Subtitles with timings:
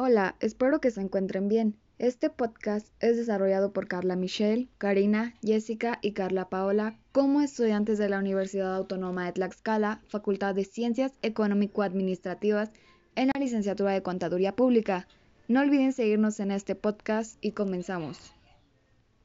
[0.00, 1.74] Hola, espero que se encuentren bien.
[1.98, 8.08] Este podcast es desarrollado por Carla Michelle, Karina, Jessica y Carla Paola como estudiantes de
[8.08, 12.70] la Universidad Autónoma de Tlaxcala, Facultad de Ciencias Económico-Administrativas
[13.16, 15.08] en la licenciatura de Contaduría Pública.
[15.48, 18.37] No olviden seguirnos en este podcast y comenzamos.